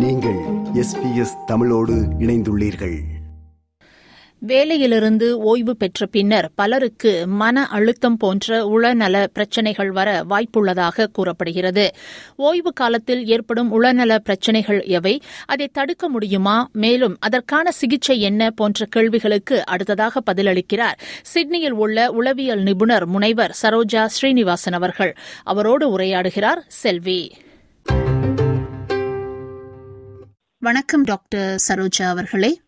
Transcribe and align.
நீங்கள் 0.00 0.38
எஸ்பிஎஸ் 0.74 1.44
தமிழோடு 1.46 1.92
இணைந்துள்ளீர்கள். 2.18 2.98
வேலையிலிருந்து 4.46 5.30
ஓய்வு 5.30 5.76
பெற்ற 5.76 6.06
பின்னர் 6.06 6.50
பலருக்கு 6.54 7.26
மன 7.26 7.66
அழுத்தம் 7.66 8.16
போன்ற 8.16 8.64
உளநல 8.64 9.26
பிரச்சினைகள் 9.26 9.90
வர 9.90 10.24
வாய்ப்புள்ளதாக 10.30 11.06
கூறப்படுகிறது. 11.06 11.90
ஓய்வு 12.36 12.72
காலத்தில் 12.72 13.26
ஏற்படும் 13.26 13.82
உளநல 13.82 14.18
பிரச்சினைகள் 14.18 14.82
எவை? 14.82 15.20
அதை 15.46 15.68
தடுக்க 15.72 16.08
முடியுமா? 16.08 16.68
மேலும் 16.72 17.16
அதற்கான 17.20 17.70
சிகிச்சை 17.70 18.20
என்ன? 18.20 18.50
போன்ற 18.50 18.86
கேள்விகளுக்கு 18.86 19.66
அடுத்ததாக 19.66 20.20
பதிலளிக்கிறார். 20.30 20.98
சிட்னியில் 21.22 21.72
உள்ள 21.72 22.10
உளவியல் 22.10 22.62
நிபுணர் 22.62 23.06
முனைவர் 23.06 23.56
சரோஜா 23.62 24.06
ஸ்ரீனிவாசன் 24.06 24.74
அவர்கள். 24.74 25.16
அவரோடு 25.42 25.98
உரையாடுகிறார் 25.98 26.58
செல்வி. 26.66 27.32
வணக்கம் 30.62 31.02
டாக்டர் 31.02 31.60
சரோஜா 31.68 32.08
அவர்களே. 32.08 32.60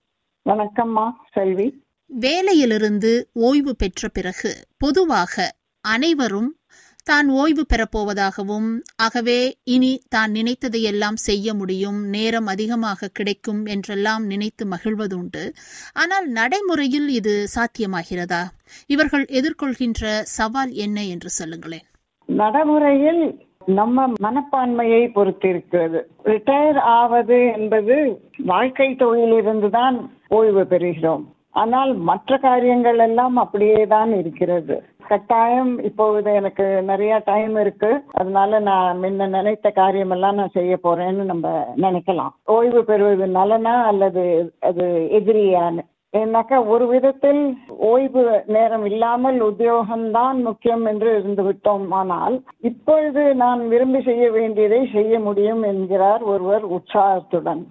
வணக்கம்மா 0.47 1.11
செல்வி. 1.33 1.67
வேலையிலிருந்து 2.07 3.29
ஓய்வு 3.33 3.77
பெற்ற 3.77 4.09
பிறகு 4.09 4.67
பொதுவாக 4.77 5.53
அனைவரும் 5.81 6.59
தான் 7.05 7.29
ஓய்வு 7.29 7.67
பெறப்போவதாகவும் 7.75 8.79
ஆகவே 8.97 9.61
இனி 9.65 10.03
தான் 10.09 10.33
நினைத்ததையெல்லாம் 10.33 11.15
செய்ய 11.15 11.55
முடியும் 11.55 12.05
நேரம் 12.07 12.47
அதிகமாக 12.47 13.09
கிடைக்கும் 13.09 13.67
என்றெல்லாம் 13.67 14.27
நினைத்து 14.27 14.67
மகிழ்வதுண்டு. 14.67 15.53
ஆனால் 15.93 16.29
நடைமுறையில் 16.29 17.09
இது 17.09 17.49
சாத்தியமாகிறதா? 17.55 18.43
இவர்கள் 18.87 19.25
எதிர்கொள்கின்ற 19.25 20.21
சவால் 20.23 20.71
என்ன 20.71 21.05
என்று 21.05 21.31
சொல்லுங்களேன். 21.31 21.87
நடைமுறையில் 22.29 23.51
நம்ம 23.67 24.07
மனப்பான்மையை 24.23 25.13
பொறுத்து 25.13 25.49
இருக்கிறது. 25.49 26.09
ரிட்டையர் 26.25 26.79
ஆவது 26.79 27.53
என்பது 27.53 28.21
வாழ்க்கை 28.45 28.95
தொழிலிருந்து 28.95 29.71
தான் 29.71 30.11
ஓய்வு 30.29 30.67
பெறுகிறோம். 30.71 31.25
ஆனால் 31.51 31.95
மற்ற 31.95 32.37
காரியங்கள் 32.39 32.99
எல்லாம் 32.99 33.37
அப்படியே 33.37 33.87
தான் 33.87 34.13
இருக்கிறது. 34.13 34.83
கட்டாயம் 35.09 35.79
இப்பொழுது 35.79 36.35
எனக்கு 36.35 36.83
நிறைய 36.83 37.23
டைம் 37.25 37.57
இருக்கு. 37.57 38.03
அதனால 38.13 38.61
நான் 38.61 39.01
முன்ன 39.03 39.29
நினைத்த 39.29 39.71
காரியம் 39.71 40.11
எல்லாம் 40.11 40.35
நான் 40.35 40.57
செய்ய 40.59 40.79
போறேன்னு 40.83 41.25
நம்ம 41.25 41.67
நினைக்கலாம். 41.77 42.33
ஓய்வு 42.45 42.85
பெறுவது 42.85 43.27
நலனா 43.27 43.83
அல்லது 43.85 44.53
அது 44.61 45.09
எதிரியான்னு 45.21 45.85
ஏன்னாக்கா 46.15 46.57
ஒரு 46.73 46.85
விதத்தில் 46.87 47.43
ஓய்வு 47.91 48.23
நேரம் 48.55 48.85
இல்லாமல் 48.85 49.39
உத்தியோகம்தான் 49.43 50.39
முக்கியம் 50.49 50.85
என்று 50.91 51.11
இருந்து 51.19 51.43
விட்டோம். 51.43 51.87
ஆனால் 52.01 52.35
இப்பொழுது 52.71 53.23
நான் 53.35 53.61
விரும்பி 53.69 54.01
செய்ய 54.09 54.25
வேண்டியதை 54.31 54.81
செய்ய 54.97 55.21
முடியும் 55.21 55.63
என்கிறார் 55.63 56.23
ஒருவர் 56.33 56.67
உற்சாகத்துடன். 56.77 57.63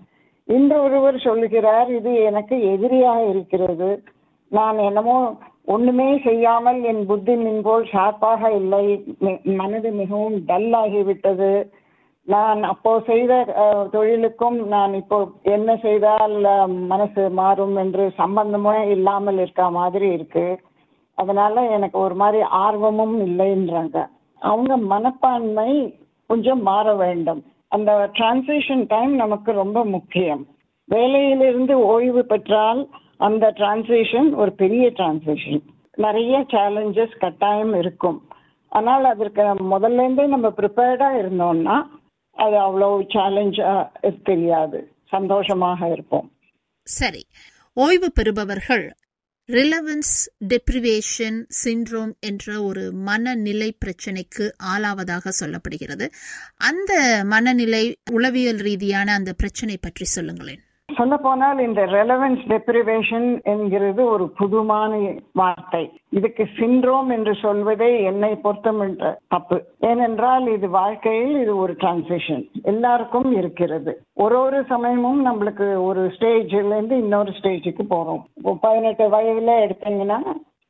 இன்று 0.48 0.78
ஒருவர் 0.84 1.18
சொல்லுகிறார் 1.28 1.90
இது 1.98 2.14
எனக்கு 2.30 2.58
எதிரியாக 2.74 3.22
இருக்கிறது. 3.34 3.92
நான் 4.52 4.80
என்னமோ 4.88 5.18
ஒண்ணுமே 5.74 6.10
செய்யாமல் 6.24 6.80
என் 6.84 7.04
புத்தி 7.06 7.34
மின்போல் 7.44 7.86
ஷார்ப்பாக 7.92 8.50
இல்லை. 8.62 8.86
மனது 9.60 9.92
மிகவும் 9.92 10.38
டல் 10.50 10.74
ஆகிவிட்டது. 10.82 11.52
நான் 12.28 12.60
அப்போ 12.72 12.92
செய்த 13.08 13.34
தொழிலுக்கும் 13.94 14.58
நான் 14.74 14.92
இப்போ 15.00 15.18
என்ன 15.56 15.70
செய்தால் 15.86 16.36
மனசு 16.92 17.24
மாறும் 17.40 17.76
என்று 17.84 18.04
சம்பந்தமே 18.20 18.76
இல்லாமல் 18.96 19.40
இருக்க 19.44 19.64
மாதிரி 19.80 20.08
இருக்கு. 20.18 20.46
அதனால 21.18 21.64
எனக்கு 21.76 21.98
ஒரு 22.06 22.16
மாதிரி 22.22 22.42
ஆர்வமும் 22.66 23.16
இல்லைன்றாங்க. 23.28 23.98
அவங்க 24.42 24.74
மனப்பான்மை 24.92 25.72
கொஞ்சம் 26.30 26.62
மாற 26.70 26.94
வேண்டும். 27.04 27.42
அந்த 27.76 27.92
டிரான்சிஷன் 28.18 28.84
டைம் 28.94 29.14
நமக்கு 29.24 29.52
ரொம்ப 29.64 29.80
முக்கியம். 29.96 30.44
வேலையிலிருந்து 30.88 31.76
ஓய்வு 31.94 32.24
பெற்றால் 32.32 32.82
அந்த 33.28 33.46
டிரான்சிஷன் 33.60 34.30
ஒரு 34.42 34.52
பெரிய 34.62 34.86
டிரான்சிஷன் 35.00 35.62
நிறைய 35.98 36.36
சேலஞ்சஸ் 36.54 37.16
கட்டாயம் 37.24 37.74
இருக்கும். 37.82 38.20
ஆனால் 38.72 39.06
அதற்கு 39.14 39.44
முதல்ல 39.74 40.04
இருந்தே 40.06 40.26
நம்ம 40.36 40.50
ப்ரிப்பேர்டா 40.60 41.10
இருந்தோம்னா 41.22 41.78
அது 42.32 42.56
அவ்வளோ 42.56 43.06
சேலஞ்சாக 43.08 44.14
தெரியாது. 44.24 44.94
சந்தோஷமாக 45.10 45.92
இருப்போம். 45.92 46.32
சரி. 46.84 47.28
ஓய்வு 47.74 48.12
பெறுபவர்கள் 48.12 48.96
ரிலவன்ஸ் 49.48 50.14
டெப்ரிவேஷன் 50.48 51.46
சிண்ட்ரோம் 51.64 52.20
என்ற 52.20 52.62
ஒரு 52.62 52.92
மனநிலை 52.92 53.78
பிரச்சனைக்கு 53.86 54.52
ஆளாவதாக 54.64 55.32
சொல்லப்படுகிறது. 55.40 56.10
அந்த 56.58 57.22
மனநிலை 57.26 57.98
உளவியல் 58.12 58.58
ரீதியான 58.58 59.14
அந்த 59.14 59.34
பிரச்சனை 59.34 59.78
பற்றி 59.82 60.06
சொல்லுங்களேன். 60.06 60.64
சொல்ல 60.98 61.18
போனால் 61.18 61.60
இந்த 61.60 61.82
ரெலவன்ஸ் 61.86 62.44
டெப்ரிவேஷன் 62.52 63.28
என்கிறது 63.44 64.02
ஒரு 64.06 64.26
புதுமான 64.30 65.00
வார்த்தை. 65.34 65.84
இதுக்கு 66.10 66.44
சிண்ட்ரோம் 66.60 67.10
என்று 67.10 67.34
சொல்வதே 67.42 68.04
என்னை 68.04 68.32
பொருத்தமின்ற 68.44 69.16
தப்பு. 69.28 69.58
ஏனென்றால் 69.80 70.48
இது 70.48 70.70
வாழ்க்கையில் 70.70 71.42
இது 71.42 71.58
ஒரு 71.58 71.74
டிரான்சிஷன் 71.74 72.44
எல்லாருக்கும் 72.64 73.32
இருக்கிறது. 73.38 73.94
ஒரு 74.14 74.40
ஒரு 74.40 74.64
சமயமும் 74.70 75.26
நம்மளுக்கு 75.26 75.84
ஒரு 75.84 76.04
ஸ்டேஜ்ல 76.18 76.72
இருந்து 76.74 76.98
இன்னொரு 76.98 77.34
ஸ்டேஜுக்கு 77.42 77.86
போறோம். 77.90 78.24
பதினெட்டு 78.62 79.08
வயதுல 79.10 79.54
எடுத்தீங்கன்னா 79.66 80.20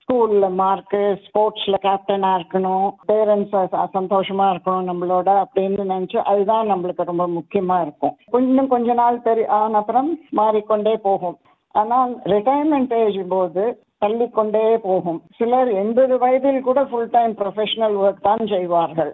ஸ்கூல்ல 0.01 0.45
மார்க்கு 0.59 1.01
ஸ்போர்ட்ஸ்ல 1.25 1.75
கேப்டனா 1.85 2.31
இருக்கணும் 2.39 2.87
பேரண்ட்ஸ் 3.09 3.53
சந்தோஷமா 3.97 4.45
இருக்கணும் 4.53 4.89
நம்மளோட 4.89 5.29
அப்படின்னு 5.43 5.83
நினைச்சு 5.93 6.17
அதுதான் 6.31 6.69
நம்மளுக்கு 6.71 7.09
ரொம்ப 7.11 7.27
முக்கியமா 7.37 7.77
இருக்கும். 7.85 8.15
இன்னும் 8.39 8.71
கொஞ்ச 8.73 8.93
நாள் 9.01 9.23
தெரி 9.27 9.45
ஆன 9.59 9.77
அப்புறம் 9.81 10.09
மாறிக்கொண்டே 10.39 10.95
போகும். 11.07 11.37
ஆனால் 11.75 12.11
ரிட்டையர்மெண்ட் 12.33 12.93
ஏஜ் 13.03 13.21
போது 13.35 13.63
தள்ளிக்கொண்டே 14.03 14.65
போகும். 14.87 15.21
சிலர் 15.37 15.69
எண்பது 15.81 16.13
வயதில் 16.23 16.65
கூட 16.67 16.79
ஃபுல் 16.89 17.13
டைம் 17.15 17.33
ப்ரொஃபஷனல் 17.41 17.95
ஒர்க் 18.03 18.27
தான் 18.29 18.45
செய்வார்கள். 18.53 19.13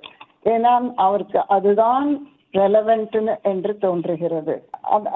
ஏன்னா 0.54 0.74
அவருக்கு 1.06 1.40
அதுதான் 1.56 2.10
ரெலவென்ட்னு 2.54 3.34
என்று 3.52 3.72
தோன்றுகிறது. 3.84 4.54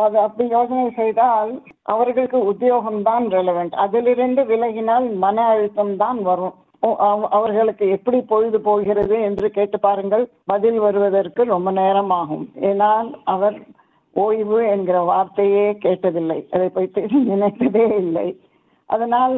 அது 0.03 0.18
அப்படி 0.24 0.46
யோசனை 0.56 0.88
செய்தால் 1.00 1.52
அவர்களுக்கு 1.94 2.40
உத்தியோகம் 2.52 3.02
தான் 3.09 3.25
ரெலவென்ட் 3.38 3.75
அதிலிருந்து 3.86 4.44
விலகினால் 4.52 5.08
மன 5.24 5.46
அழுத்தம் 5.53 5.94
தான் 6.03 6.19
வரும். 6.30 6.56
அவர்களுக்கு 7.38 7.86
எப்படி 7.96 8.19
பொழுது 8.31 8.59
போகிறது 8.68 9.16
என்று 9.28 9.47
கேட்டு 9.58 9.78
பாருங்கள். 9.86 10.25
பதில் 10.52 10.80
வருவதற்கு 10.86 11.42
ரொம்ப 11.53 11.72
நேரம் 11.80 12.14
ஆகும் 12.19 12.46
ஏனால் 12.69 13.09
அவர் 13.34 13.58
ஓய்வு 14.16 14.59
என்கிற 14.74 15.00
வார்த்தையே 15.09 15.66
கேட்டதில்லை. 15.86 16.40
அதை 16.56 16.69
பற்றி 16.78 17.22
நினைத்ததே 17.31 17.86
இல்லை. 18.03 18.28
அதனால் 18.90 19.36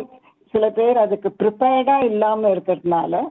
சில 0.53 0.65
பேர் 0.77 0.97
அதுக்கு 1.03 1.29
ப்ரிப்பேர்டா 1.41 1.97
இல்லாம 2.11 2.49
இருக்கிறதுனால 2.55 3.21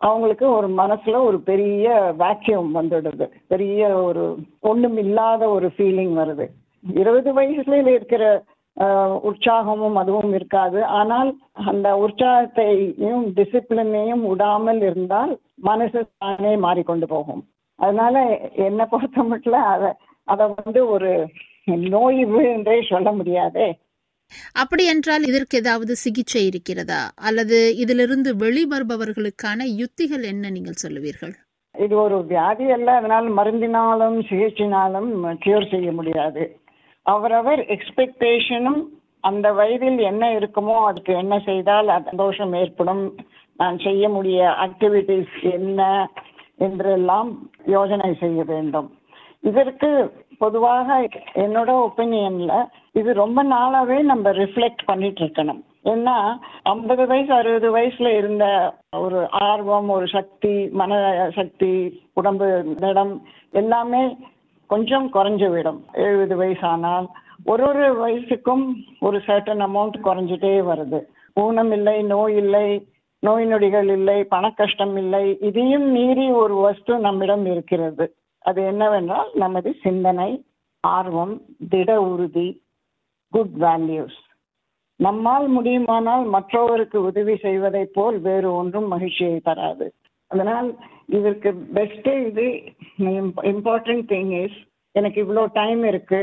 அவங்களுக்கு 0.00 0.46
ஒரு 0.58 0.68
மனசுல 0.76 1.16
ஒரு 1.28 1.38
பெரிய 1.40 1.86
வேக்யூம் 2.18 2.70
வந்துடுது. 2.78 3.26
பெரிய 3.48 3.88
ஒரு 4.06 4.24
ஒண்ணும் 4.70 4.96
இல்லாத 4.96 5.42
ஒரு 5.48 5.68
ஃபீலிங் 5.76 6.14
வருது. 6.20 6.46
இருபது 6.84 7.30
வயசுல 7.38 7.78
இருக்கிற 7.96 8.24
உற்சாகமும் 9.28 9.96
அதுவும் 10.02 10.32
இருக்காது. 10.32 10.78
ஆனால் 10.98 11.30
அந்த 11.70 11.88
உற்சாகத்தையும் 12.04 13.24
டிசிப்ளினையும் 13.38 14.22
விடாமல் 14.28 14.80
இருந்தால் 14.80 15.32
மனசு 15.68 16.00
தானே 16.18 16.52
மாறிக்கொண்டு 16.56 17.06
போகும். 17.06 17.42
அதனால 17.78 18.16
என்னை 18.66 18.84
பொறுத்த 18.90 19.22
மட்டும் 19.22 19.66
அதை 19.74 19.90
அதை 20.28 20.46
வந்து 20.56 20.80
ஒரு 20.88 21.10
நோய் 21.94 22.20
என்றே 22.54 22.76
சொல்ல 22.88 23.08
முடியாதே. 23.12 23.68
அப்படி 24.52 24.84
என்றால் 24.92 25.24
இதற்கு 25.30 25.56
ஏதாவது 25.62 25.92
சிகிச்சை 25.96 26.42
இருக்கிறதா? 26.46 27.02
அல்லது 27.28 27.58
இதிலிருந்து 27.76 28.32
வெளிவருபவர்களுக்கான 28.44 29.66
யுத்திகள் 29.80 30.24
என்ன 30.32 30.50
நீங்கள் 30.50 30.82
சொல்லுவீர்கள்? 30.84 31.34
இது 31.74 31.94
ஒரு 31.96 32.16
வியாதி 32.30 32.66
அல்ல. 32.76 32.88
அதனால் 32.92 33.28
மருந்தினாலும் 33.38 34.16
சிகிச்சைனாலும் 34.30 35.10
கியூர் 35.44 35.70
செய்ய 35.74 35.90
முடியாது. 35.92 36.44
அவரவர் 37.06 37.62
எக்ஸ்பெக்டேஷனும் 37.76 38.80
அந்த 39.28 39.46
வயதில் 39.52 40.00
என்ன 40.10 40.24
இருக்குமோ 40.38 40.76
அதுக்கு 40.88 41.12
என்ன 41.22 41.34
செய்தால் 41.48 41.94
சந்தோஷம் 42.08 42.52
ஏற்படும். 42.62 43.04
நான் 43.60 43.78
செய்ய 43.86 44.04
முடிய 44.08 44.40
ஆக்டிவிட்டிஸ் 44.64 45.34
என்ன 45.56 45.80
என்றெல்லாம் 46.66 47.30
யோஜனை 47.74 48.10
செய்ய 48.22 48.40
வேண்டும். 48.52 48.88
இதற்கு 49.50 49.90
பொதுவாக 50.42 50.88
என்னோட 51.44 51.70
ஒப்பீனியன்ல 51.86 52.54
இது 52.98 53.10
ரொம்ப 53.14 53.40
நாளாவே 53.44 53.98
நம்ம 54.10 54.30
ரிஃப்ளெக்ட் 54.38 54.84
பண்ணிட்டு 54.84 55.20
இருக்கணும். 55.24 55.60
ஏன்னா 55.92 56.14
ஐம்பது 56.72 57.04
வயசு 57.06 57.32
அறுபது 57.34 57.68
வயசுல 57.76 58.08
இருந்த 58.16 58.44
ஒரு 59.04 59.20
ஆர்வம் 59.48 59.88
ஒரு 59.96 60.06
சக்தி 60.14 60.54
மன 60.80 60.98
சக்தி 61.38 61.70
உடம்பு 62.20 62.48
இடம் 62.90 63.14
எல்லாமே 63.60 64.02
கொஞ்சம் 64.70 65.06
குறைஞ்சு 65.12 65.48
விடும் 65.50 65.80
எழுபது 66.04 66.36
வயசு 66.36 66.64
ஆனால் 66.66 67.06
ஒரு 67.44 67.64
ஒரு 67.68 67.84
வயசுக்கும் 68.02 68.64
ஒரு 69.06 69.18
சர்டன் 69.26 69.62
அமௌண்ட் 69.66 69.96
குறைஞ்சிட்டே 70.06 70.54
வருது. 70.70 71.00
ஊனம் 71.36 71.72
இல்லை 71.76 71.96
நோய் 72.12 72.36
இல்லை 72.42 72.68
நோய் 73.22 73.44
நொடிகள் 73.44 73.88
இல்லை 73.96 74.18
பண 74.34 74.44
கஷ்டம் 74.60 74.96
இல்லை 74.96 75.24
இதையும் 75.48 75.86
மீறி 75.96 76.26
ஒரு 76.42 76.54
வஸ்து 76.66 76.92
நம்மிடம் 77.06 77.46
இருக்கிறது. 77.52 78.04
அது 78.44 78.60
என்னவென்றால் 78.72 79.30
நமது 79.34 79.70
சிந்தனை 79.82 80.30
ஆர்வம் 80.84 81.34
திட 81.72 81.90
உறுதி 82.10 82.48
குட் 83.30 83.54
வேல்யூஸ் 83.60 84.18
நம்மால் 84.96 85.46
முடியுமானால் 85.48 86.24
மற்றவருக்கு 86.26 87.02
உதவி 87.02 87.36
செய்வதைப் 87.36 87.94
போல் 87.94 88.18
வேறு 88.20 88.48
ஒன்றும் 88.52 88.88
மகிழ்ச்சியை 88.88 89.40
தராது. 89.40 89.86
அதனால் 90.26 90.68
இதற்கு 91.06 91.50
பெஸ்ட் 91.54 92.08
இது. 92.08 92.46
இம்பார்ட்டன்ட் 93.52 94.04
திங் 94.12 94.32
இஸ் 94.42 94.58
எனக்கு 94.92 95.18
இவ்வளோ 95.24 95.46
டைம் 95.52 95.84
இருக்கு. 95.84 96.20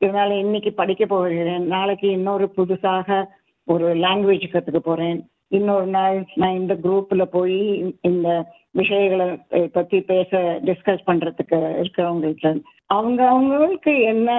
இதனால 0.00 0.30
இன்னைக்கு 0.38 0.72
படிக்க 0.72 1.06
போகிறேன். 1.06 1.66
நாளைக்கு 1.66 2.08
இன்னொரு 2.10 2.46
புதுசாக 2.56 3.24
ஒரு 3.64 3.96
லாங்குவேஜ் 3.96 4.46
கற்றுக்க 4.52 4.78
போறேன். 4.78 5.20
இன்னொரு 5.48 5.86
நாள் 5.86 6.16
நான் 6.34 6.58
இந்த 6.60 6.74
குரூப்ல 6.74 7.24
போய் 7.36 7.60
இந்த 8.00 8.28
விஷயங்களை 8.70 9.28
பத்தி 9.72 10.00
பேச 10.00 10.60
டிஸ்கஸ் 10.64 11.06
பண்றதுக்கு 11.06 11.58
இருக்கிறவங்கள்ட்ட 11.82 12.62
அவங்க 12.86 13.20
அவங்களுக்கு 13.28 13.92
என்ன 14.00 14.30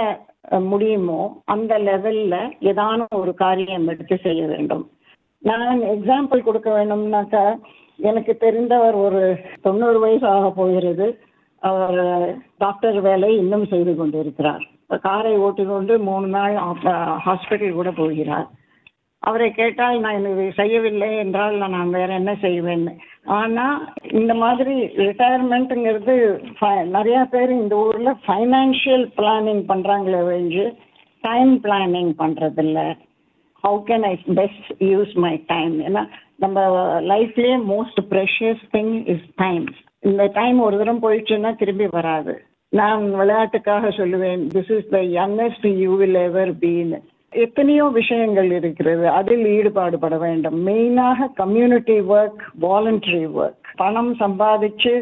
முடியுமோ 0.72 1.22
அந்த 1.54 1.74
லெவல்ல 1.88 2.36
ஏதான 2.70 3.06
ஒரு 3.16 3.34
காரியம் 3.34 3.88
எடுத்து 3.88 4.18
செய்ய 4.18 4.42
வேண்டும். 4.48 4.86
நான் 5.44 5.82
எக்ஸாம்பிள் 5.94 6.48
கொடுக்க 6.48 6.70
வேணும்னாக்கா 6.78 7.44
எனக்கு 8.00 8.34
தெரிந்தவர் 8.42 8.98
ஒரு 9.06 9.22
தொண்ணூறு 9.62 10.00
வயசு 10.00 10.28
ஆக 10.28 10.50
போகிறது. 10.52 11.08
அவர் 11.62 12.00
டாக்டர் 12.58 13.00
வேலை 13.02 13.30
இன்னும் 13.38 13.66
செய்து 13.66 13.94
கொண்டிருக்கிறார். 13.96 14.64
காரை 15.02 15.34
ஓட்டிக்கொண்டு 15.38 15.94
மூணு 16.00 16.28
நாள் 16.28 16.56
ஹாஸ்பிட்டல் 17.26 17.78
கூட 17.80 17.92
போகிறார். 17.92 18.48
அவரை 19.24 19.50
கேட்டால் 19.52 19.98
நான் 20.00 20.28
இது 20.32 20.46
செய்யவில்லை 20.56 21.10
என்றால் 21.18 21.56
நான் 21.76 21.90
வேற 21.98 22.10
என்ன 22.14 22.32
செய்வேன்? 22.46 22.86
ஆனா 23.38 23.66
இந்த 24.20 24.34
மாதிரி 24.44 24.76
ரிட்டையர்மெண்ட்டுங்கிறது 25.06 26.16
நிறைய 26.96 27.20
பேர் 27.34 27.52
இந்த 27.62 27.76
ஊர்ல 27.86 28.12
ஃபைனான்சியல் 28.26 29.06
பிளானிங் 29.18 29.62
பண்றாங்களே 29.72 30.22
ஒழிஞ்சு 30.28 30.66
டைம் 31.24 31.52
பிளானிங் 31.66 32.12
பண்றதில்ல. 32.22 32.80
How 33.64 33.80
can 33.90 34.06
I 34.12 34.14
best 34.40 34.70
use 34.92 35.14
my 35.26 35.34
time 35.54 35.76
ஏன்னா 35.88 36.04
நம்ம 36.44 36.60
லைஃப்லயே 37.12 37.56
most 37.72 38.02
precious 38.12 38.64
thing 38.76 38.94
is 39.14 39.28
time 39.44 39.66
இந்த 40.10 40.26
டைம் 40.40 40.60
ஒரு 40.68 40.76
தரம் 40.82 41.04
போயிடுச்சுன்னா 41.04 41.52
திரும்பி 41.62 41.88
வராது. 41.98 42.34
நான் 42.74 43.04
விளையாட்டுக்காக 43.20 43.90
சொல்லுவேன் 44.00 44.42
this 44.56 44.72
is 44.78 44.90
the 44.96 45.00
youngest 45.20 45.68
you 45.84 45.92
will 46.02 46.20
ever 46.28 46.52
பீன்னு 46.64 47.00
எத்தனையோ 47.34 47.86
விஷயங்கள் 48.00 48.52
இருக்கிறது. 48.52 49.06
அதில் 49.10 49.46
ஈடுபாடு 49.58 50.00
பட 50.00 50.18
வேண்டும். 50.18 50.68
மெயினாக 50.68 51.30
கம்யூனிட்டி 51.34 51.98
ஒர்க் 52.16 52.44
வாலண்டரி 52.62 53.24
ஒர்க் 53.40 53.72
பணம் 53.76 54.12
சம்பாதிச்சு 54.16 54.94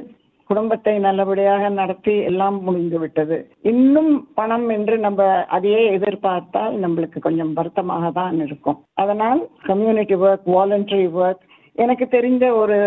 குடும்பத்தை 0.49 0.99
நல்லபடியாக 0.99 1.69
நடத்தி 1.69 2.13
எல்லாம் 2.29 2.57
முடிந்து 2.63 2.99
விட்டது. 2.99 3.37
இன்னும் 3.61 4.11
பணம் 4.33 4.69
என்று 4.69 4.97
நம்ம 4.97 5.23
அதையே 5.47 5.81
எதிர்பார்த்தால் 5.97 6.75
நம்மளுக்கு 6.83 7.19
கொஞ்சம் 7.19 7.53
வருத்தமாக 7.53 8.11
தான் 8.11 8.37
இருக்கும். 8.45 8.77
அதனால் 8.93 9.41
கம்யூனிட்டி 9.63 10.15
ஒர்க் 10.15 10.47
வாலண்டரி 10.55 11.07
ஒர்க் 11.23 11.43
எனக்கு 11.75 12.07
தெரிந்த 12.07 12.53
ஒரு 12.53 12.77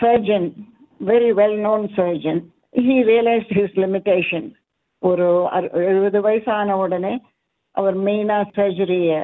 surgeon 0.00 0.48
very 1.06 1.30
well 1.40 1.58
known 1.60 1.84
surgeon 1.96 2.40
he 2.86 2.96
realise 3.10 3.50
his 3.58 3.76
limitation 3.76 4.48
ஒரு 5.02 5.26
எழுபது 5.72 6.20
வயசான 6.20 6.76
உடனே 6.76 7.12
அவர் 7.76 7.96
மெயினா 8.06 8.38
சர்ஜரியை 8.56 9.20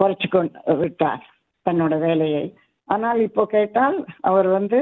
குறைச்சு 0.00 0.28
கொண்டு 0.28 0.74
விட்டார் 0.80 1.24
தன்னோட 1.66 1.94
வேலையை. 2.06 2.44
ஆனால் 2.88 3.20
இப்போ 3.28 3.42
கேட்டால் 3.56 3.96
அவர் 4.30 4.48
வந்து 4.56 4.78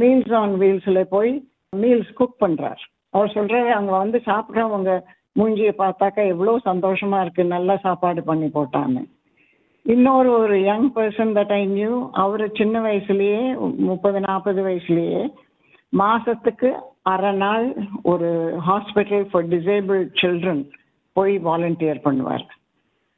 மீல்ஸ் 0.00 0.34
ஆன் 0.40 0.54
வீல்ஸ்ல 0.62 1.00
போய் 1.14 1.32
மீல்ஸ் 1.82 2.12
குக் 2.18 2.42
பண்ணுறார் 2.44 2.82
அவர் 3.14 3.34
சொல்றாரு 3.36 3.70
அவங்க 3.76 3.92
வந்து 4.02 4.18
சாப்பிட்றவங்க 4.30 4.92
மூஞ்சியை 5.36 5.72
பார்த்தாக்கா 5.78 6.22
எவ்வளோ 6.34 6.52
சந்தோஷமா 6.70 7.18
இருக்கு 7.20 7.44
நல்ல 7.54 7.70
சாப்பாடு 7.82 8.20
பண்ணி 8.24 8.48
போட்டான்னு. 8.54 9.02
இன்னொரு 9.86 10.28
ஒரு 10.38 10.56
young 10.68 10.88
person 10.94 11.32
that 11.38 11.52
I 11.58 11.62
knew 11.74 11.92
அவர் 12.22 12.44
சின்ன 12.60 12.76
வயசுலயே 12.80 13.42
முப்பது 13.88 14.20
நாற்பது 14.20 14.60
வயசுலயே 14.68 15.20
மாசத்துக்கு 15.92 16.70
அரை 17.12 17.32
நாள் 17.44 17.66
ஒரு 18.12 18.30
ஹாஸ்பிட்டல் 18.68 19.26
ஃபார் 19.30 19.46
டிசேபிள் 19.52 20.00
சில்ட்ரன் 20.22 20.64
போய் 21.16 21.34
வாலண்டியர் 21.48 22.04
பண்ணுவார். 22.06 22.44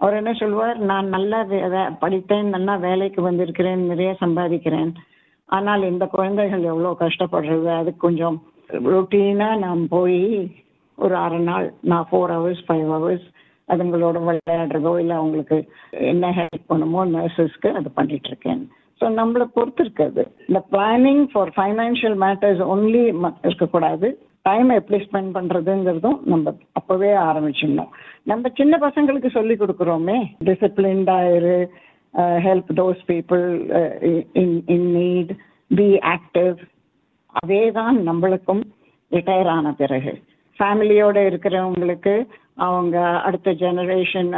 அவர் 0.00 0.18
என்ன 0.20 0.32
சொல்லுவார்? 0.40 0.78
நான் 0.90 1.08
நல்லா 1.16 1.38
படித்தேன் 2.02 2.54
நல்லா 2.56 2.74
வேலைக்கு 2.88 3.20
வந்திருக்கிறேன் 3.28 3.82
நிறைய 3.92 4.10
சம்பாதிக்கிறேன். 4.24 4.92
ஆனால் 5.48 5.82
இந்த 5.92 6.04
குழந்தைகள் 6.14 6.68
எவ்வளோ 6.72 6.90
கஷ்டப்படுறது? 7.02 7.68
அதுக்கு 7.80 8.06
கொஞ்சம் 8.06 8.38
ரொட்டீனாக 8.94 9.62
நான் 9.64 9.82
போய் 9.96 10.22
ஒரு 10.98 11.14
அரை 11.24 11.38
நாள் 11.50 11.66
நான் 11.90 12.06
ஃபோர் 12.08 12.32
ஹவர்ஸ் 12.36 12.62
ஃபைவ் 12.68 12.88
ஹவர்ஸ் 12.94 13.26
அதுங்களோட 13.68 14.18
விளையாடுறதோ 14.26 14.92
இல்லை 15.02 15.14
அவங்களுக்கு 15.16 15.56
என்ன 16.10 16.30
ஹெல்ப் 16.38 16.70
பண்ணுமோ 16.72 17.00
நர்சஸ்க்கு 17.14 17.70
அது 17.78 17.88
பண்ணிட்டு 17.98 18.28
இருக்கேன் 18.32 18.62
ஸோ 19.00 19.06
நம்மளை 19.18 19.46
பொறுத்து 19.56 19.84
இந்த 20.48 20.60
planning 20.72 21.22
for 21.32 21.52
financial 21.56 22.16
matters 22.24 22.62
only 22.74 23.02
இருக்கக்கூடாது. 23.48 24.08
டைம் 24.46 24.70
எப்படி 24.78 24.98
ஸ்பெண்ட் 25.04 25.34
பண்றதுங்கிறதும் 25.36 26.18
நம்ம 26.32 26.54
அப்பவே 26.78 27.10
ஆரம்பிச்சிடணும். 27.28 27.90
நம்ம 28.30 28.48
சின்ன 28.60 28.74
பசங்களுக்கு 28.86 29.30
சொல்லி 29.36 29.54
கொடுக்குறோமே. 29.56 30.18
டிசிப்ளின்டா 30.48 31.18
இரு 31.36 31.56
help 32.46 32.70
those 32.80 33.02
people 33.10 33.44
in 34.42 34.56
in 34.74 34.88
need 34.98 35.32
be 35.70 35.88
active 36.14 36.56
அதே 37.42 37.62
தான் 37.78 37.96
நம்மளுக்கும் 38.08 38.62
ரிட்டையர் 39.10 39.50
ஆன 39.56 39.72
பிறகு. 39.82 40.12
ஃபேமிலியோட 40.58 41.18
இருக்கிறவங்களுக்கு 41.30 42.14
அவங்க 42.66 42.98
அடுத்த 43.26 43.50
ஜெனரேஷன் 43.60 44.30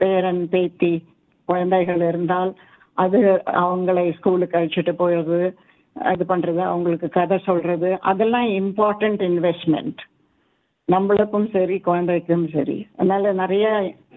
பேரன் 0.00 0.42
பேத்தி 0.52 0.94
குழந்தைகள் 1.48 2.02
இருந்தால் 2.08 2.50
அது 2.98 3.18
அவங்களை 3.64 4.04
ஸ்கூலுக்கு 4.16 4.58
அழைச்சிட்டு 4.58 4.92
போயிடுறது 5.00 5.48
இது 5.96 6.24
பண்றது 6.24 6.62
அவங்களுக்கு 6.64 7.08
கதை 7.08 7.38
சொல்றது 7.44 7.98
அதெல்லாம் 8.02 8.48
இம்பார்ட்டன்ட் 8.60 9.22
இன்வெஸ்ட்மெண்ட் 9.22 10.00
நம்மளுக்கும் 10.88 11.50
சரி 11.52 11.78
குழந்தைக்கும் 11.80 12.48
சரி. 12.48 12.86
அதனால 12.96 13.32
நிறைய 13.32 13.66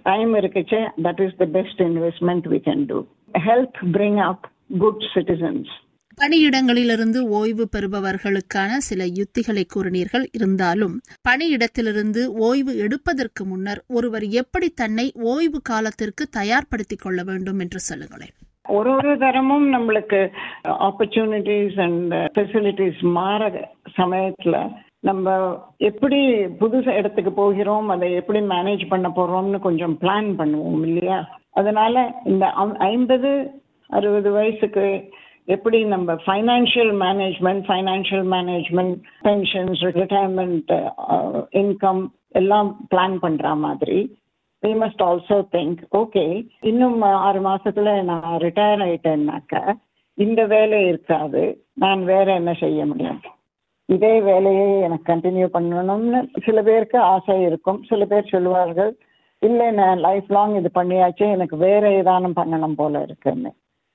time 0.04 0.34
இருக்குச்சு 0.36 0.80
that 1.04 1.22
is 1.28 1.36
the 1.36 1.46
best 1.46 1.82
investment 1.82 2.48
we 2.48 2.60
can 2.66 2.86
do 2.86 3.00
help 3.46 3.78
bring 3.92 4.20
up 4.24 4.46
good 4.78 5.04
citizens 5.16 5.72
பணியிடங்களிலிருந்து 6.18 7.20
ஓய்வு 7.32 7.68
பெறுபவர்களுக்கான 7.76 8.78
சில 8.78 9.06
யுத்திகளை 9.06 9.64
கூறினீர்கள் 9.76 10.26
இருந்தாலும் 10.32 10.96
பணியிடத்திலிருந்து 11.30 12.26
ஓய்வு 12.40 12.78
எடுப்பதற்கு 12.78 13.46
முன்னர் 13.46 13.84
ஒருவர் 13.88 14.24
எப்படி 14.34 14.70
தன்னை 14.74 15.12
ஓய்வு 15.26 15.62
காலத்திற்கு 15.62 16.26
தயார்படுத்திக் 16.38 17.02
கொள்ள 17.02 17.24
வேண்டும் 17.24 17.60
என்று 17.60 17.80
சொல்லுங்களேன். 17.80 18.36
ஒரு 18.66 18.92
ஒரு 18.96 19.18
தரமும் 19.18 19.74
நம்மளுக்கு 19.74 20.20
ஆப்பர்ச்சுனிட்டிஸ் 20.66 21.82
அண்ட் 21.82 22.14
ஃபெசிலிட்டிஸ் 22.36 23.02
மாற 23.12 23.50
சமயத்துல 23.98 24.58
நம்ம 25.00 25.30
எப்படி 25.78 26.20
புது 26.58 26.78
இடத்துக்கு 26.94 27.34
போகிறோம் 27.34 27.90
அதை 27.90 28.14
எப்படி 28.14 28.40
மேனேஜ் 28.40 28.90
பண்ண 28.90 29.10
போறோம்னு 29.10 29.60
கொஞ்சம் 29.60 29.98
பிளான் 30.02 30.38
பண்ணுவோம் 30.38 30.84
இல்லையா? 30.84 31.18
அதனால 31.52 31.96
இந்த 32.24 32.46
ஐம்பது 32.80 33.32
அறுபது 33.90 34.32
வயசுக்கு 34.32 34.86
எப்படி 35.48 35.84
நம்ம 35.84 36.14
financial 36.14 36.94
management 37.02 37.64
financial 37.68 38.28
management 38.28 38.96
pensions 39.24 39.84
retirement 39.94 40.72
income 41.54 42.04
எல்லாம் 42.32 42.88
பிளான் 42.96 43.20
பண்ற 43.20 43.56
மாதிரி 43.56 43.98
we 44.64 44.72
must 44.82 45.02
also 45.06 45.38
think 45.56 45.80
okay 46.02 46.24
இன்னும் 46.62 47.02
ஆறு 47.02 47.40
மாசத்துல 47.48 48.04
நான் 48.04 48.38
ரிட்டையர் 48.38 48.84
ஆயிட்டேன்னாக்க 48.86 49.76
இந்த 50.18 50.42
வேலை 50.46 50.88
இருக்காது 50.88 51.42
நான் 51.74 52.02
வேற 52.06 52.34
என்ன 52.34 52.52
செய்ய 52.54 52.86
முடியும்? 52.86 53.22
இதே 53.90 54.22
வேலையை 54.22 54.68
எனக்கு 54.80 55.06
கண்டினியூ 55.14 55.48
பண்ணணும்னு 55.56 56.20
சில 56.46 56.62
பேருக்கு 56.62 56.98
ஆசை 57.14 57.36
இருக்கும். 57.42 57.80
சில 57.90 58.06
பேர் 58.06 58.32
சொல்லுவார்கள் 58.32 58.92
இல்லை 59.42 59.72
நான் 59.72 59.98
லைஃப் 59.98 60.30
லாங் 60.32 60.56
இது 60.56 60.70
பண்ணியாச்சு 60.76 61.26
எனக்கு 61.32 61.58
வேற 61.58 61.90
ஏதானும் 61.90 62.38
பண்ணணும் 62.42 62.76
போல 62.76 63.02
இருக்குன்னு. 63.02 63.52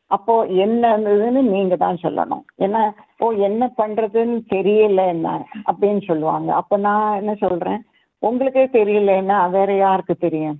அப்போ 0.06 0.34
என்ன 0.64 0.82
இருந்ததுன்னு 0.96 1.40
நீங்க 1.54 1.76
தான் 1.76 2.02
சொல்லணும். 2.02 2.44
ஏன்னா 2.58 2.82
ஓ 3.18 3.32
என்ன 3.48 3.72
பண்றதுன்னு 3.76 4.38
தெரியல 4.54 5.06
என்ன 5.06 5.46
அப்படின்னு 5.70 6.02
சொல்லுவாங்க. 6.06 6.54
அப்ப 6.54 6.76
நான் 6.76 7.16
என்ன 7.16 7.34
சொல்றேன்? 7.34 7.80
உங்களுக்கே 8.18 8.64
தெரியலன்னா 8.78 9.50
வேற 9.50 9.70
யாருக்கு 9.74 10.14
தெரியும்? 10.16 10.58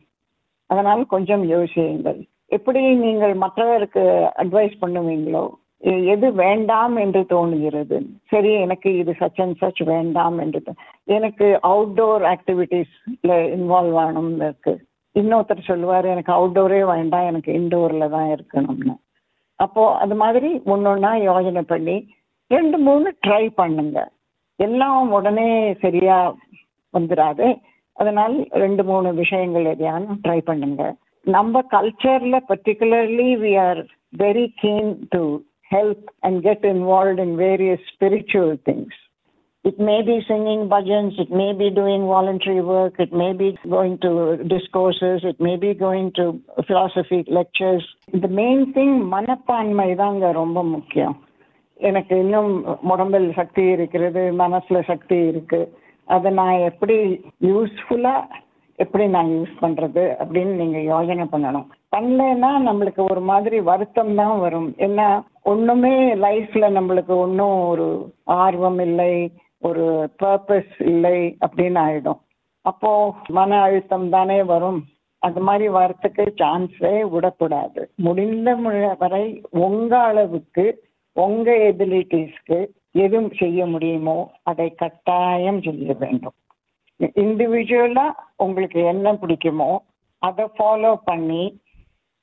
அதனால 0.67 1.03
கொஞ்சம் 1.15 1.45
யோசியுங்கள். 1.51 2.21
எப்படி 2.57 2.81
நீங்கள் 2.97 3.35
மற்றவருக்கு 3.35 4.03
அட்வைஸ் 4.43 4.77
பண்ணுவீங்களோ? 4.83 5.45
எது 6.15 6.27
வேண்டாம் 6.33 6.97
என்று 6.97 7.21
தோணுகிறது? 7.29 7.97
சரி 8.27 8.53
எனக்கு 8.65 8.89
இது 8.99 9.13
சச் 9.21 9.41
அண்ட் 9.43 9.59
சச் 9.61 9.83
வேண்டாம் 9.85 10.39
என்று 10.39 10.73
எனக்கு 11.17 11.47
அவுட்டோர் 11.63 12.25
ஆக்டிவிட்டீஸ்ல 12.35 13.33
இன்வால்வ் 13.57 13.99
ஆகணும்னு 14.03 14.47
இருக்கு. 14.49 14.75
இன்னொருத்தர் 15.15 15.69
சொல்லுவார் 15.71 16.05
எனக்கு 16.05 16.33
அவுட்டோரே 16.33 16.81
வேண்டாம் 16.93 17.29
எனக்கு 17.31 17.53
இன்டோர்ல 17.53 18.09
தான் 18.09 18.29
இருக்கணும்னு. 18.35 18.95
அப்போ 19.57 19.85
அது 19.97 20.15
மாதிரி 20.15 20.51
ஒன்னொன்னா 20.67 21.13
யோஜனை 21.29 21.61
பண்ணி 21.61 21.97
ரெண்டு 22.47 22.79
மூணு 22.79 23.09
ட்ரை 23.27 23.45
பண்ணுங்க. 23.55 23.99
எல்லாம் 24.57 25.11
உடனே 25.11 25.49
சரியா 25.83 26.17
வந்துடாது 26.93 27.49
அதனால் 27.93 28.49
ரெண்டு 28.51 28.85
மூணு 28.85 29.15
விஷயங்கள் 29.15 29.65
எதையானும் 29.65 30.21
ட்ரை 30.29 30.39
பண்ணுங்க. 30.41 30.95
நம்ம 31.23 31.63
கல்ச்சர்ல 31.71 32.37
particularly 32.49 33.31
we 33.45 33.53
are 33.67 33.87
very 34.19 34.47
keen 34.55 34.97
to 35.09 35.23
help 35.71 36.07
and 36.19 36.41
get 36.43 36.67
involve 36.67 37.21
in 37.27 37.37
various 37.39 37.87
spiritual 37.93 38.57
things 38.71 38.99
It 39.65 39.79
may 39.79 40.01
be 40.03 40.15
singing 40.29 40.61
bhajans, 40.69 41.15
it 41.19 41.31
may 41.31 41.53
be 41.53 41.69
doing 41.79 42.03
voluntary 42.07 42.61
work, 42.63 42.95
it 42.99 43.13
may 43.13 43.33
be 43.33 43.49
going 43.71 43.99
to 43.99 44.11
discourses, 44.53 45.25
it 45.25 45.39
may 45.41 45.57
be 45.65 45.75
going 45.75 46.13
to 46.13 46.25
philosophy 46.67 47.25
lectures. 47.39 47.85
The 48.23 48.31
main 48.41 48.73
thing 48.73 48.93
மனப்பான்மை 49.15 49.95
தாங்க 49.95 50.33
ரொம்ப 50.33 50.65
முக்கியம். 50.65 51.17
எனக்கு 51.75 52.19
இன்னும் 52.19 52.53
உடம்பில் 52.83 53.33
சக்தி 53.33 53.65
இருக்கிறது 53.65 54.23
மனசுல 54.39 54.85
சக்தி 54.85 55.19
இருக்கு. 55.27 55.61
அதை 56.15 56.31
நான் 56.41 56.67
எப்படி 56.71 56.97
யூஸ்ஃபுல்லா 57.49 58.15
எப்படி 58.83 59.05
நான் 59.15 59.31
யூஸ் 59.37 59.55
பண்றது 59.63 60.03
அப்படின்னு 60.23 60.53
நீங்க 60.61 60.79
யோசனை 60.91 61.25
பண்ணணும். 61.33 61.69
பண்ணலைன்னா 61.97 62.51
நம்மளுக்கு 62.69 63.03
ஒரு 63.11 63.23
மாதிரி 63.31 63.59
வருத்தம் 63.71 64.15
தான் 64.21 64.39
வரும். 64.45 64.69
ஏன்னா 64.87 65.09
ஒண்ணுமே 65.53 65.95
லைஃப்ல 66.25 66.67
நம்மளுக்கு 66.79 67.15
ஒன்றும் 67.25 67.59
ஒரு 67.73 67.89
ஆர்வம் 68.43 68.79
இல்லை 68.79 69.13
ஒரு 69.69 69.87
பர்பஸ் 70.23 70.75
இல்லை 70.93 71.19
அப்படின்னு 71.47 71.81
ஆயிடும். 71.87 72.21
அப்போ 72.65 72.93
மன 73.39 73.61
அழுத்தம் 73.67 74.09
தானே 74.17 74.39
வரும். 74.53 74.81
அது 75.23 75.41
மாதிரி 75.47 75.67
வரத்துக்கு 75.79 76.25
சான்ஸே 76.41 76.95
விடக்கூடாது. 77.15 77.81
முடிந்த 78.07 78.55
வரை 79.03 79.25
உங்க 79.65 79.93
அளவுக்கு 80.11 80.67
உங்க 81.17 81.49
எபிலிட்டிஸ்க்கு 81.71 82.59
எதுவும் 82.95 83.31
செய்ய 83.35 83.67
முடியுமோ 83.67 84.31
அதை 84.43 84.75
கட்டாயம் 84.75 85.63
செய்ய 85.63 85.95
வேண்டும். 85.99 86.37
இண்டிவிஜுவலா 87.01 88.07
உங்களுக்கு 88.37 88.81
என்ன 88.85 89.13
பிடிக்குமோ 89.13 89.71
அதை 90.19 90.45
ஃபாலோ 90.59 90.93
பண்ணி 91.05 91.61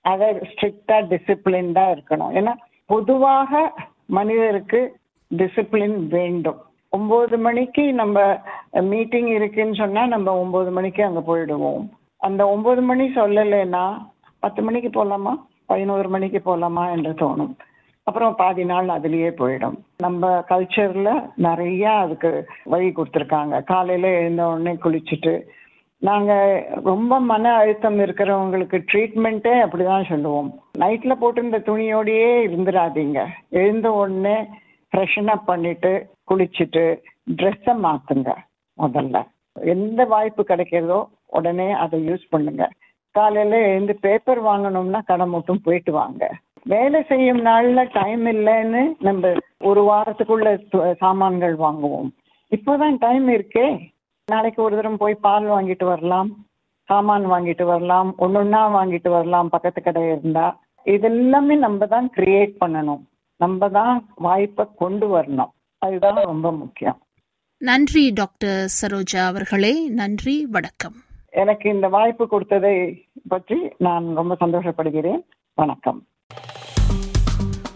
அதை 0.01 0.27
ஸ்ட்ரிக்டா 0.51 0.97
டிசிப்ளின்டா 1.11 1.85
இருக்கணும். 1.95 2.33
ஏன்னா 2.33 2.53
பொதுவாக 2.85 3.73
மனிதருக்கு 4.05 4.99
டிசிப்ளின் 5.31 6.07
வேண்டும். 6.07 6.59
ஒன்பது 6.89 7.37
மணிக்கு 7.37 7.93
நம்ம 7.93 8.41
மீட்டிங் 8.71 9.27
இருக்குன்னு 9.27 9.75
சொன்னா 9.75 10.05
நம்ம 10.05 10.39
ஒன்பது 10.39 10.71
மணிக்கு 10.71 11.03
அங்க 11.03 11.21
போயிடுவோம். 11.29 11.85
அந்த 12.17 12.41
ஒன்பது 12.49 12.81
மணி 12.81 13.05
சொல்லலைன்னா 13.15 13.85
பத்து 14.39 14.61
மணிக்கு 14.61 14.89
போகலாமா 14.89 15.33
பதினோரு 15.65 16.09
மணிக்கு 16.09 16.41
போகலாமா 16.41 16.89
என்று 16.89 17.11
தோணும். 17.11 17.55
அப்புறம் 18.07 18.35
பாதி 18.35 18.63
நாள் 18.71 18.87
அதுலயே 18.95 19.29
போயிடும். 19.37 19.77
நம்ம 19.97 20.27
கல்ச்சர்ல 20.49 21.11
நிறைய 21.45 21.83
அதுக்கு 21.91 22.31
வழி 22.63 22.89
கொடுத்துருக்காங்க. 22.89 23.63
காலையில 23.63 24.11
எழுந்த 24.19 24.43
உடனே 24.47 24.73
குளிச்சுட்டு 24.83 25.33
நாங்க 26.01 26.33
ரொம்ப 26.83 27.19
மன 27.31 27.53
அழுத்தம் 27.55 27.97
இருக்கிறவங்களுக்கு 27.99 28.77
ட்ரீட்மெண்ட்டே 28.91 29.53
அப்படிதான் 29.65 30.09
சொல்லுவோம். 30.11 30.49
நைட்ல 30.79 31.13
போட்டிருந்த 31.21 31.59
துணியோடயே 31.69 32.29
இருந்துடாதீங்க 32.47 33.19
எழுந்த 33.49 33.87
உடனே 34.01 34.37
ஃப்ரெஷன் 34.91 35.31
அப் 35.35 35.45
பண்ணிட்டு 35.45 35.93
குளிச்சுட்டு 36.31 36.85
ட்ரெஸ்ஸை 37.41 37.75
மாத்துங்க 37.87 38.31
முதல்ல. 38.77 39.17
எந்த 39.73 40.01
வாய்ப்பு 40.13 40.45
கிடைக்கிறதோ 40.47 40.99
உடனே 41.37 41.69
அதை 41.83 41.97
யூஸ் 42.09 42.31
பண்ணுங்க. 42.33 42.63
காலையில 43.15 43.59
எழுந்து 43.71 43.93
பேப்பர் 44.01 44.41
வாங்கணும்னா 44.43 44.99
கடை 45.05 45.25
மட்டும் 45.27 45.63
போயிட்டு 45.63 45.91
வாங்க. 45.91 46.23
வேலை 46.67 47.03
செய்யும் 47.03 47.45
நாள்ல 47.45 47.87
டைம் 47.93 48.25
இல்லைன்னு 48.25 48.95
நம்ம 48.99 49.33
ஒரு 49.59 49.81
வாரத்துக்குள்ள 49.91 50.93
சாமான்கள் 50.93 51.55
வாங்குவோம். 51.57 52.09
இப்போதான் 52.49 52.95
டைம் 52.99 53.27
இருக்கே. 53.29 53.93
நாளைக்கு 54.25 54.63
ஒரு 54.63 54.75
தரம் 54.75 54.97
போய் 54.97 55.13
பால் 55.13 55.45
வாங்கிட்டு 55.45 55.85
வரலாம் 55.85 56.29
சாமான் 56.83 57.25
வாங்கிட்டு 57.25 57.63
வரலாம் 57.63 58.13
ஒன்னொன்னா 58.19 58.61
வாங்கிட்டு 58.77 59.09
வரலாம் 59.09 59.49
பக்கத்து 59.49 59.81
கடை 59.81 60.03
இருந்தா. 60.05 60.59
இதெல்லாமே 60.85 61.57
நம்ம 61.57 61.85
தான் 61.85 62.11
கிரியேட் 62.15 62.55
பண்ணணும். 62.59 63.03
நம்ம 63.35 63.69
தான் 63.69 64.09
வாய்ப்பை 64.15 64.65
கொண்டு 64.75 65.07
வரணும். 65.17 65.51
அதுதான் 65.77 66.15
ரொம்ப 66.15 66.51
முக்கியம். 66.51 66.99
நன்றி 67.57 68.11
டாக்டர் 68.13 68.73
சரோஜா 68.81 69.25
அவர்களே. 69.25 69.89
நன்றி 69.89 70.35
வணக்கம். 70.45 70.97
எனக்கு 71.29 71.69
இந்த 71.69 71.87
வாய்ப்பு 71.87 72.27
கொடுத்ததை 72.27 72.75
பற்றி 73.27 73.57
நான் 73.77 74.15
ரொம்ப 74.15 74.37
சந்தோஷப்படுகிறேன். 74.39 75.21
வணக்கம். 75.53 76.03